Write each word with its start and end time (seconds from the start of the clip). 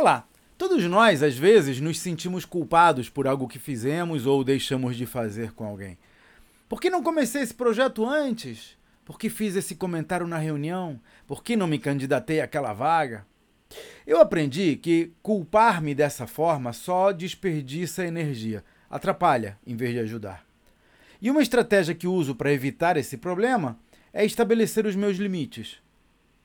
Olá! 0.00 0.26
Todos 0.56 0.82
nós, 0.84 1.22
às 1.22 1.36
vezes, 1.36 1.78
nos 1.78 2.00
sentimos 2.00 2.46
culpados 2.46 3.10
por 3.10 3.26
algo 3.26 3.46
que 3.46 3.58
fizemos 3.58 4.24
ou 4.24 4.42
deixamos 4.42 4.96
de 4.96 5.04
fazer 5.04 5.52
com 5.52 5.66
alguém. 5.66 5.98
Por 6.70 6.80
que 6.80 6.88
não 6.88 7.02
comecei 7.02 7.42
esse 7.42 7.52
projeto 7.52 8.06
antes? 8.06 8.78
Por 9.04 9.18
que 9.18 9.28
fiz 9.28 9.56
esse 9.56 9.74
comentário 9.74 10.26
na 10.26 10.38
reunião? 10.38 10.98
Por 11.26 11.44
que 11.44 11.54
não 11.54 11.66
me 11.66 11.78
candidatei 11.78 12.40
àquela 12.40 12.72
vaga? 12.72 13.26
Eu 14.06 14.18
aprendi 14.22 14.74
que 14.76 15.12
culpar-me 15.22 15.94
dessa 15.94 16.26
forma 16.26 16.72
só 16.72 17.12
desperdiça 17.12 18.06
energia, 18.06 18.64
atrapalha 18.88 19.58
em 19.66 19.76
vez 19.76 19.92
de 19.92 19.98
ajudar. 19.98 20.46
E 21.20 21.30
uma 21.30 21.42
estratégia 21.42 21.94
que 21.94 22.06
uso 22.06 22.34
para 22.34 22.54
evitar 22.54 22.96
esse 22.96 23.18
problema 23.18 23.78
é 24.14 24.24
estabelecer 24.24 24.86
os 24.86 24.96
meus 24.96 25.18
limites. 25.18 25.76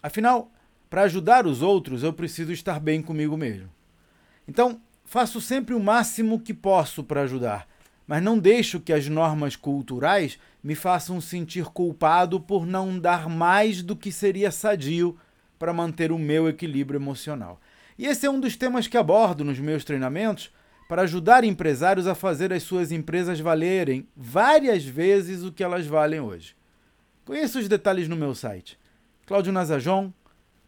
Afinal, 0.00 0.52
para 0.90 1.02
ajudar 1.02 1.46
os 1.46 1.62
outros, 1.62 2.02
eu 2.02 2.12
preciso 2.12 2.52
estar 2.52 2.80
bem 2.80 3.00
comigo 3.00 3.36
mesmo. 3.36 3.70
Então, 4.48 4.80
faço 5.04 5.40
sempre 5.40 5.72
o 5.72 5.80
máximo 5.80 6.40
que 6.40 6.52
posso 6.52 7.04
para 7.04 7.22
ajudar, 7.22 7.68
mas 8.08 8.20
não 8.20 8.36
deixo 8.36 8.80
que 8.80 8.92
as 8.92 9.08
normas 9.08 9.54
culturais 9.54 10.36
me 10.62 10.74
façam 10.74 11.20
sentir 11.20 11.66
culpado 11.66 12.40
por 12.40 12.66
não 12.66 12.98
dar 12.98 13.28
mais 13.28 13.82
do 13.82 13.94
que 13.94 14.10
seria 14.10 14.50
sadio 14.50 15.16
para 15.56 15.72
manter 15.72 16.10
o 16.10 16.18
meu 16.18 16.48
equilíbrio 16.48 16.98
emocional. 16.98 17.60
E 17.96 18.06
esse 18.06 18.26
é 18.26 18.30
um 18.30 18.40
dos 18.40 18.56
temas 18.56 18.88
que 18.88 18.96
abordo 18.96 19.44
nos 19.44 19.60
meus 19.60 19.84
treinamentos 19.84 20.50
para 20.88 21.02
ajudar 21.02 21.44
empresários 21.44 22.08
a 22.08 22.16
fazer 22.16 22.52
as 22.52 22.64
suas 22.64 22.90
empresas 22.90 23.38
valerem 23.38 24.08
várias 24.16 24.84
vezes 24.84 25.44
o 25.44 25.52
que 25.52 25.62
elas 25.62 25.86
valem 25.86 26.18
hoje. 26.18 26.56
Conheça 27.24 27.60
os 27.60 27.68
detalhes 27.68 28.08
no 28.08 28.16
meu 28.16 28.34
site 28.34 28.76